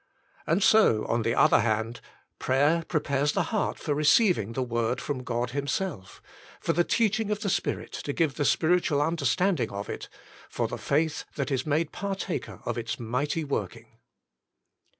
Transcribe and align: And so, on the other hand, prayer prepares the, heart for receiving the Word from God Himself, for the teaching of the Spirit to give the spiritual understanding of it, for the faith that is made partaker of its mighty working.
And 0.47 0.63
so, 0.63 1.05
on 1.05 1.21
the 1.21 1.35
other 1.35 1.59
hand, 1.59 2.01
prayer 2.39 2.83
prepares 2.87 3.33
the, 3.33 3.43
heart 3.53 3.77
for 3.77 3.93
receiving 3.93 4.53
the 4.53 4.63
Word 4.63 4.99
from 4.99 5.21
God 5.21 5.51
Himself, 5.51 6.23
for 6.59 6.73
the 6.73 6.83
teaching 6.83 7.29
of 7.29 7.41
the 7.41 7.51
Spirit 7.51 7.91
to 7.91 8.11
give 8.11 8.33
the 8.33 8.43
spiritual 8.43 8.99
understanding 8.99 9.69
of 9.69 9.89
it, 9.89 10.09
for 10.49 10.67
the 10.67 10.79
faith 10.79 11.25
that 11.35 11.51
is 11.51 11.67
made 11.67 11.91
partaker 11.91 12.61
of 12.65 12.79
its 12.79 12.99
mighty 12.99 13.43
working. 13.43 13.99